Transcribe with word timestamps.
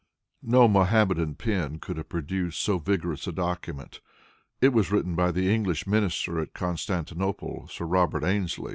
No 0.41 0.67
Mohammedan 0.67 1.35
pen 1.35 1.77
could 1.77 1.95
have 1.97 2.09
produced 2.09 2.59
so 2.59 2.79
vigorous 2.79 3.27
a 3.27 3.31
document. 3.31 4.01
It 4.59 4.69
was 4.69 4.91
written 4.91 5.13
by 5.13 5.31
the 5.31 5.53
English 5.53 5.85
minister 5.85 6.39
at 6.39 6.55
Constantinople, 6.55 7.67
Sir 7.67 7.85
Robert 7.85 8.23
Ainslie. 8.23 8.69